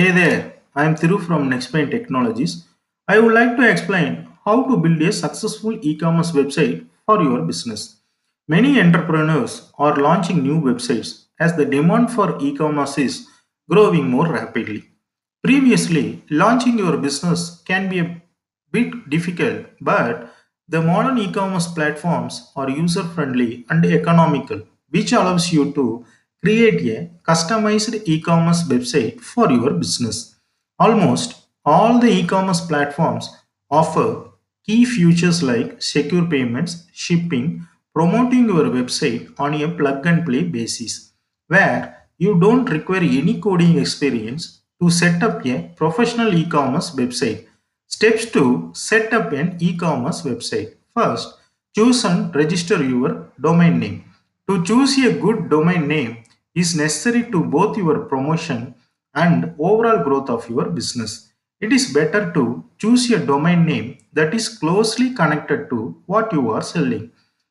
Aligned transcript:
Hey 0.00 0.12
there, 0.12 0.52
I 0.76 0.84
am 0.84 0.94
Thiru 0.94 1.20
from 1.20 1.50
Nextplane 1.50 1.90
Technologies. 1.90 2.66
I 3.08 3.18
would 3.18 3.34
like 3.34 3.56
to 3.56 3.68
explain 3.68 4.28
how 4.44 4.62
to 4.68 4.76
build 4.76 5.02
a 5.02 5.12
successful 5.12 5.76
e-commerce 5.82 6.30
website 6.30 6.86
for 7.04 7.20
your 7.20 7.40
business. 7.42 7.96
Many 8.46 8.80
entrepreneurs 8.80 9.72
are 9.76 9.96
launching 9.96 10.44
new 10.44 10.60
websites 10.60 11.24
as 11.40 11.56
the 11.56 11.64
demand 11.64 12.12
for 12.12 12.38
e-commerce 12.40 12.96
is 12.96 13.26
growing 13.68 14.08
more 14.08 14.28
rapidly. 14.28 14.84
Previously, 15.42 16.22
launching 16.30 16.78
your 16.78 16.96
business 16.96 17.60
can 17.64 17.88
be 17.88 17.98
a 17.98 18.22
bit 18.70 19.10
difficult, 19.10 19.66
but 19.80 20.32
the 20.68 20.80
modern 20.80 21.18
e-commerce 21.18 21.66
platforms 21.66 22.52
are 22.54 22.70
user-friendly 22.70 23.66
and 23.68 23.84
economical, 23.84 24.62
which 24.90 25.12
allows 25.12 25.52
you 25.52 25.72
to 25.72 26.04
create 26.42 26.80
a 26.96 27.10
customized 27.28 28.02
e-commerce 28.06 28.62
website 28.64 29.20
for 29.20 29.50
your 29.50 29.72
business. 29.72 30.36
Almost 30.78 31.46
all 31.64 31.98
the 31.98 32.08
e-commerce 32.08 32.60
platforms 32.60 33.28
offer 33.70 34.30
key 34.64 34.84
features 34.84 35.42
like 35.42 35.82
secure 35.82 36.26
payments, 36.26 36.86
shipping, 36.92 37.66
promoting 37.94 38.46
your 38.46 38.64
website 38.64 39.32
on 39.38 39.54
a 39.54 39.68
plug 39.68 40.06
and 40.06 40.24
play 40.24 40.44
basis, 40.44 41.12
where 41.48 42.06
you 42.18 42.38
don't 42.38 42.70
require 42.70 43.00
any 43.02 43.40
coding 43.40 43.78
experience 43.78 44.60
to 44.80 44.90
set 44.90 45.22
up 45.22 45.44
a 45.46 45.70
professional 45.76 46.32
e-commerce 46.34 46.90
website. 46.94 47.46
Steps 47.88 48.26
to 48.26 48.70
set 48.74 49.12
up 49.12 49.32
an 49.32 49.56
e-commerce 49.58 50.22
website. 50.22 50.74
First, 50.94 51.34
choose 51.74 52.04
and 52.04 52.34
register 52.34 52.82
your 52.82 53.32
domain 53.40 53.78
name. 53.80 54.04
To 54.48 54.62
choose 54.62 54.98
a 54.98 55.12
good 55.12 55.48
domain 55.48 55.88
name 55.88 56.24
is 56.58 56.74
necessary 56.76 57.22
to 57.30 57.44
both 57.44 57.76
your 57.76 58.00
promotion 58.12 58.74
and 59.14 59.54
overall 59.58 60.02
growth 60.04 60.30
of 60.30 60.48
your 60.48 60.66
business. 60.70 61.32
It 61.60 61.72
is 61.72 61.92
better 61.92 62.32
to 62.34 62.64
choose 62.78 63.10
a 63.10 63.24
domain 63.24 63.64
name 63.66 63.98
that 64.12 64.34
is 64.34 64.48
closely 64.48 65.14
connected 65.14 65.68
to 65.70 66.02
what 66.06 66.32
you 66.32 66.50
are 66.50 66.62
selling. 66.62 67.10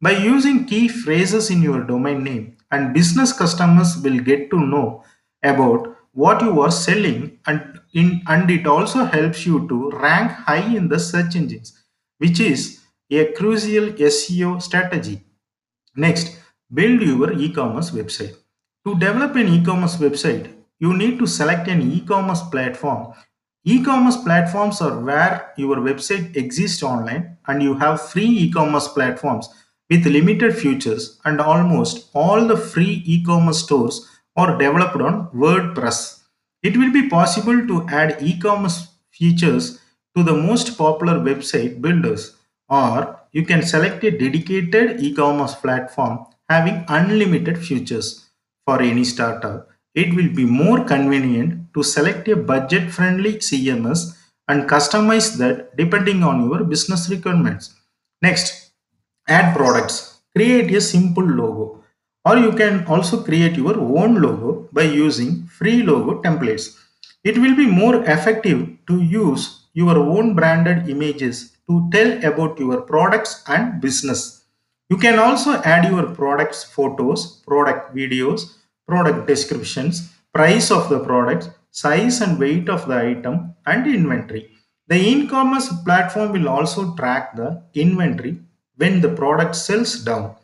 By 0.00 0.12
using 0.12 0.64
key 0.66 0.88
phrases 0.88 1.50
in 1.50 1.62
your 1.62 1.84
domain 1.84 2.22
name, 2.24 2.56
and 2.70 2.92
business 2.94 3.32
customers 3.32 3.96
will 4.02 4.18
get 4.18 4.50
to 4.50 4.58
know 4.58 5.04
about 5.42 5.96
what 6.12 6.42
you 6.42 6.60
are 6.60 6.70
selling 6.70 7.38
and 7.46 7.80
in 7.94 8.22
and 8.26 8.50
it 8.50 8.66
also 8.66 9.04
helps 9.04 9.46
you 9.46 9.66
to 9.68 9.90
rank 9.90 10.30
high 10.32 10.66
in 10.80 10.88
the 10.88 10.98
search 10.98 11.36
engines 11.36 11.72
which 12.18 12.40
is 12.40 12.80
a 13.10 13.32
crucial 13.32 13.90
SEO 13.98 14.58
strategy. 14.60 15.24
Next, 15.96 16.38
build 16.72 17.02
your 17.02 17.32
e-commerce 17.32 17.90
website. 17.92 18.36
To 18.86 18.94
develop 18.94 19.36
an 19.36 19.48
e-commerce 19.48 19.96
website, 19.96 20.52
you 20.78 20.96
need 20.96 21.18
to 21.18 21.26
select 21.26 21.68
an 21.68 21.82
e-commerce 21.92 22.42
platform. 22.42 23.12
E-commerce 23.64 24.16
platforms 24.16 24.80
are 24.80 25.00
where 25.00 25.52
your 25.56 25.76
website 25.76 26.36
exists 26.36 26.82
online 26.82 27.36
and 27.46 27.62
you 27.62 27.74
have 27.74 28.00
free 28.00 28.26
e-commerce 28.26 28.88
platforms 28.88 29.48
with 29.90 30.06
limited 30.06 30.56
features 30.56 31.20
and 31.24 31.40
almost 31.40 32.08
all 32.14 32.46
the 32.46 32.56
free 32.56 33.02
e-commerce 33.04 33.62
stores 33.64 34.08
are 34.36 34.56
developed 34.56 35.00
on 35.00 35.28
WordPress. 35.32 36.20
It 36.62 36.76
will 36.76 36.92
be 36.92 37.08
possible 37.08 37.66
to 37.66 37.86
add 37.88 38.22
e-commerce 38.22 38.88
features 39.10 39.80
to 40.16 40.22
the 40.22 40.34
most 40.34 40.78
popular 40.78 41.18
website 41.18 41.82
builders 41.82 42.36
or 42.68 43.18
you 43.32 43.44
can 43.44 43.62
select 43.62 44.04
a 44.04 44.10
dedicated 44.10 45.00
e-commerce 45.00 45.54
platform 45.54 46.26
having 46.48 46.84
unlimited 46.88 47.58
features. 47.58 48.27
For 48.68 48.82
any 48.82 49.02
startup, 49.04 49.70
it 49.94 50.12
will 50.12 50.28
be 50.28 50.44
more 50.44 50.84
convenient 50.84 51.72
to 51.72 51.82
select 51.82 52.28
a 52.28 52.36
budget-friendly 52.36 53.36
CMS 53.36 54.14
and 54.46 54.68
customize 54.68 55.38
that 55.38 55.74
depending 55.74 56.22
on 56.22 56.46
your 56.46 56.64
business 56.64 57.08
requirements. 57.08 57.74
Next, 58.20 58.72
add 59.26 59.56
products. 59.56 60.18
Create 60.36 60.70
a 60.74 60.82
simple 60.82 61.24
logo 61.24 61.82
or 62.26 62.36
you 62.36 62.52
can 62.52 62.84
also 62.84 63.22
create 63.22 63.56
your 63.56 63.78
own 63.78 64.20
logo 64.20 64.68
by 64.70 64.82
using 64.82 65.46
free 65.46 65.82
logo 65.82 66.20
templates. 66.20 66.76
It 67.24 67.38
will 67.38 67.56
be 67.56 67.66
more 67.66 68.04
effective 68.04 68.68
to 68.88 69.00
use 69.02 69.68
your 69.72 69.96
own 69.96 70.34
branded 70.34 70.90
images 70.90 71.56
to 71.70 71.88
tell 71.90 72.22
about 72.22 72.58
your 72.58 72.82
products 72.82 73.42
and 73.46 73.80
business. 73.80 74.44
You 74.90 74.98
can 74.98 75.18
also 75.18 75.54
add 75.62 75.90
your 75.90 76.14
products 76.14 76.64
photos, 76.64 77.42
product 77.46 77.96
videos, 77.96 78.56
product 78.88 79.26
descriptions, 79.28 80.12
price 80.32 80.70
of 80.70 80.88
the 80.88 80.98
product, 80.98 81.50
size 81.70 82.20
and 82.22 82.40
weight 82.40 82.68
of 82.68 82.88
the 82.88 82.96
item, 82.96 83.54
and 83.66 83.86
inventory. 83.86 84.50
The 84.88 84.96
e-commerce 84.96 85.68
platform 85.84 86.32
will 86.32 86.48
also 86.48 86.94
track 86.96 87.36
the 87.36 87.62
inventory 87.74 88.40
when 88.76 89.02
the 89.02 89.10
product 89.10 89.54
sells 89.54 90.02
down. 90.02 90.34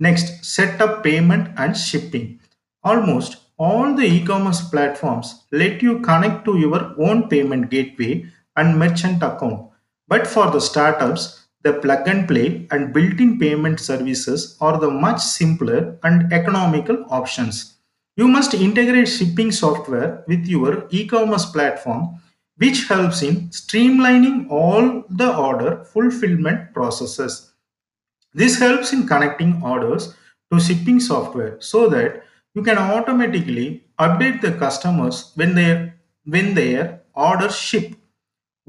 Next, 0.00 0.44
set 0.44 0.80
up 0.80 1.04
payment 1.04 1.50
and 1.56 1.76
shipping. 1.76 2.40
Almost 2.82 3.36
all 3.58 3.94
the 3.94 4.04
e-commerce 4.04 4.62
platforms 4.68 5.44
let 5.52 5.82
you 5.82 6.00
connect 6.00 6.44
to 6.46 6.58
your 6.58 6.94
own 6.98 7.28
payment 7.28 7.70
gateway 7.70 8.26
and 8.56 8.78
merchant 8.78 9.22
account. 9.22 9.70
But 10.08 10.26
for 10.26 10.50
the 10.50 10.60
startups, 10.60 11.39
the 11.62 11.74
plug 11.74 12.08
and 12.08 12.26
play 12.26 12.66
and 12.70 12.92
built-in 12.92 13.38
payment 13.38 13.80
services 13.80 14.56
are 14.60 14.78
the 14.78 14.90
much 14.90 15.20
simpler 15.20 15.98
and 16.02 16.32
economical 16.32 17.04
options. 17.10 17.74
You 18.16 18.28
must 18.28 18.54
integrate 18.54 19.08
shipping 19.08 19.52
software 19.52 20.24
with 20.26 20.46
your 20.46 20.86
e-commerce 20.90 21.46
platform, 21.46 22.20
which 22.56 22.88
helps 22.88 23.22
in 23.22 23.48
streamlining 23.48 24.50
all 24.50 25.04
the 25.08 25.34
order 25.36 25.84
fulfillment 25.84 26.72
processes. 26.74 27.52
This 28.32 28.58
helps 28.58 28.92
in 28.92 29.06
connecting 29.06 29.62
orders 29.62 30.14
to 30.52 30.60
shipping 30.60 31.00
software 31.00 31.56
so 31.60 31.88
that 31.88 32.22
you 32.54 32.62
can 32.62 32.78
automatically 32.78 33.84
update 33.98 34.40
the 34.40 34.52
customers 34.52 35.32
when 35.34 35.92
when 36.24 36.54
their 36.54 37.02
orders 37.14 37.56
ship. 37.56 37.94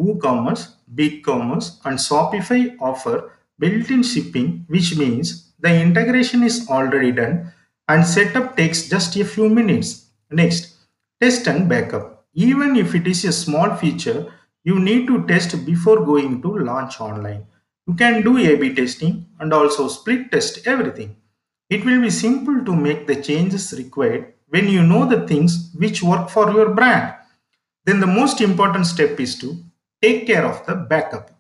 WooCommerce, 0.02 0.74
BigCommerce, 0.96 1.80
and 1.86 1.98
Shopify 1.98 2.76
offer 2.80 3.32
built-in 3.60 4.04
shipping, 4.04 4.66
which 4.68 4.98
means 4.98 5.52
the 5.60 5.74
integration 5.74 6.44
is 6.44 6.68
already 6.70 7.12
done 7.12 7.54
and 7.88 8.06
setup 8.06 8.58
takes 8.58 8.90
just 8.90 9.16
a 9.18 9.26
few 9.26 9.50
minutes. 9.50 10.08
Next, 10.32 10.76
test 11.22 11.48
and 11.48 11.68
backup. 11.70 12.26
Even 12.34 12.76
if 12.76 12.96
it 12.96 13.06
is 13.08 13.26
a 13.26 13.32
small 13.32 13.76
feature, 13.76 14.34
you 14.64 14.80
need 14.80 15.08
to 15.08 15.26
test 15.28 15.66
before 15.66 16.06
going 16.06 16.42
to 16.42 16.58
launch 16.60 17.00
online. 17.02 17.46
You 17.88 17.96
can 17.96 18.22
do 18.24 18.38
A-B 18.38 18.76
testing 18.76 19.26
and 19.40 19.54
also 19.54 19.88
split 19.88 20.32
test 20.32 20.66
everything. 20.68 21.18
It 21.70 21.86
will 21.86 22.02
be 22.02 22.10
simple 22.10 22.64
to 22.66 22.76
make 22.76 23.08
the 23.08 23.22
changes 23.22 23.74
required 23.74 24.34
when 24.50 24.68
you 24.68 24.84
know 24.84 25.06
the 25.08 25.28
things 25.28 25.72
which 25.78 26.04
work 26.04 26.30
for 26.30 26.52
your 26.52 26.74
brand. 26.74 27.16
Then 27.86 28.00
the 28.00 28.08
most 28.08 28.42
important 28.42 28.86
step 28.88 29.20
is 29.20 29.38
to 29.40 29.58
take 30.02 30.26
care 30.28 30.46
of 30.46 30.66
the 30.66 30.76
backup. 30.76 31.32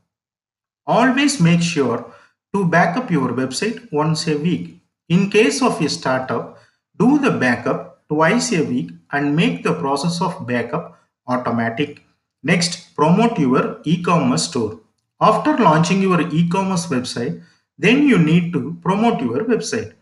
Always 0.85 1.39
make 1.39 1.61
sure 1.61 2.13
to 2.53 2.65
backup 2.65 3.09
your 3.09 3.29
website 3.29 3.91
once 3.91 4.27
a 4.27 4.37
week. 4.37 4.81
In 5.09 5.29
case 5.29 5.61
of 5.61 5.81
a 5.81 5.89
startup, 5.89 6.59
do 6.97 7.19
the 7.19 7.31
backup 7.31 8.07
twice 8.07 8.51
a 8.53 8.63
week 8.63 8.91
and 9.11 9.35
make 9.35 9.63
the 9.63 9.73
process 9.73 10.21
of 10.21 10.45
backup 10.45 10.99
automatic. 11.27 12.03
Next, 12.43 12.95
promote 12.95 13.39
your 13.39 13.79
e-commerce 13.83 14.49
store. 14.49 14.79
After 15.19 15.57
launching 15.57 16.01
your 16.01 16.21
e-commerce 16.21 16.87
website, 16.87 17.41
then 17.77 18.07
you 18.07 18.17
need 18.17 18.53
to 18.53 18.77
promote 18.81 19.21
your 19.21 19.45
website. 19.45 19.93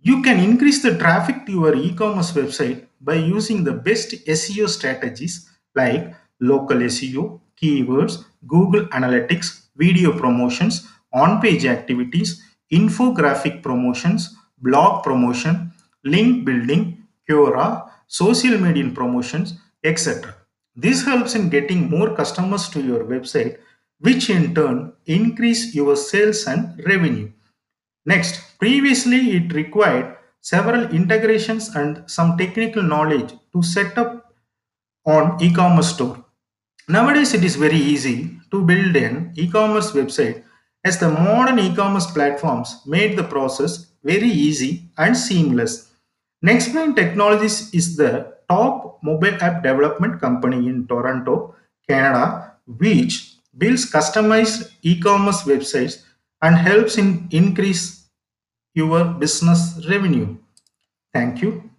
You 0.00 0.22
can 0.22 0.40
increase 0.40 0.82
the 0.82 0.98
traffic 0.98 1.46
to 1.46 1.52
your 1.52 1.74
e-commerce 1.74 2.32
website 2.32 2.86
by 3.00 3.14
using 3.14 3.64
the 3.64 3.72
best 3.72 4.12
SEO 4.26 4.68
strategies 4.68 5.50
like 5.74 6.14
local 6.40 6.78
SEO, 6.78 7.40
keywords, 7.62 8.24
Google 8.46 8.86
Analytics, 8.86 9.66
video 9.76 10.18
promotions, 10.18 10.88
on-page 11.12 11.64
activities, 11.64 12.42
infographic 12.72 13.62
promotions, 13.62 14.36
blog 14.58 15.04
promotion, 15.04 15.72
link 16.04 16.44
building, 16.44 17.06
Quora, 17.28 17.88
social 18.08 18.58
media 18.58 18.90
promotions, 18.90 19.58
etc. 19.84 20.34
This 20.74 21.04
helps 21.04 21.34
in 21.34 21.48
getting 21.48 21.88
more 21.88 22.14
customers 22.14 22.68
to 22.70 22.80
your 22.82 23.04
website, 23.04 23.58
which 24.00 24.30
in 24.30 24.54
turn 24.54 24.92
increase 25.06 25.74
your 25.74 25.96
sales 25.96 26.46
and 26.46 26.82
revenue. 26.86 27.30
Next, 28.04 28.58
previously 28.58 29.36
it 29.36 29.52
required 29.52 30.16
several 30.40 30.90
integrations 30.90 31.68
and 31.76 32.02
some 32.10 32.36
technical 32.36 32.82
knowledge 32.82 33.32
to 33.52 33.62
set 33.62 33.96
up 33.96 34.34
on 35.06 35.40
e-commerce 35.40 35.94
store. 35.94 36.24
Nowadays, 36.88 37.32
it 37.34 37.44
is 37.44 37.56
very 37.56 37.76
easy 37.76 38.38
to 38.50 38.62
build 38.64 38.96
an 38.96 39.32
e-commerce 39.36 39.92
website 39.92 40.42
as 40.84 40.98
the 40.98 41.08
modern 41.08 41.58
e-commerce 41.58 42.10
platforms 42.10 42.82
made 42.86 43.16
the 43.16 43.22
process 43.22 43.86
very 44.02 44.28
easy 44.28 44.90
and 44.98 45.16
seamless. 45.16 45.92
Nextplane 46.44 46.96
Technologies 46.96 47.72
is 47.72 47.96
the 47.96 48.34
top 48.48 48.98
mobile 49.02 49.40
app 49.40 49.62
development 49.62 50.20
company 50.20 50.66
in 50.68 50.86
Toronto, 50.88 51.54
Canada, 51.88 52.54
which 52.66 53.36
builds 53.56 53.90
customized 53.90 54.72
e-commerce 54.82 55.42
websites 55.42 56.02
and 56.42 56.56
helps 56.56 56.98
in 56.98 57.28
increase 57.30 58.08
your 58.74 59.04
business 59.04 59.86
revenue. 59.88 60.36
Thank 61.12 61.42
you. 61.42 61.70